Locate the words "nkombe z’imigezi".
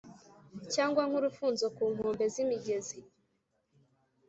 1.93-2.99